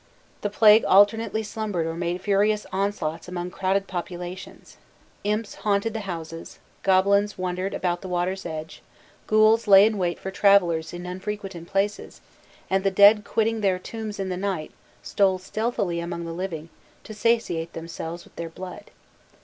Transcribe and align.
The 0.41 0.49
plague 0.49 0.83
alternately 0.85 1.43
slumbered 1.43 1.85
or 1.85 1.93
made 1.93 2.21
furious 2.23 2.65
onslaughts 2.73 3.27
among 3.27 3.51
crowded 3.51 3.85
populations. 3.85 4.77
Imps 5.23 5.53
haunted 5.61 5.93
the 5.93 5.99
houses, 6.09 6.57
goblins 6.81 7.37
wandered 7.37 7.75
about 7.75 8.01
the 8.01 8.07
water's 8.07 8.43
edge, 8.43 8.81
ghouls 9.27 9.67
lay 9.67 9.85
in 9.85 9.99
wait 9.99 10.17
for 10.17 10.31
travellers 10.31 10.91
in 10.91 11.05
unfrequented 11.05 11.67
places, 11.67 12.19
and 12.67 12.83
the 12.83 12.89
dead 12.89 13.23
quitting 13.23 13.61
their 13.61 13.77
tombs 13.77 14.19
in 14.19 14.29
the 14.29 14.37
night 14.37 14.71
stole 15.03 15.37
stealthily 15.37 15.99
among 15.99 16.25
the 16.25 16.33
living 16.33 16.69
to 17.03 17.13
satiate 17.13 17.73
themselves 17.73 18.23
with 18.23 18.35
their 18.37 18.49
blood. 18.49 18.89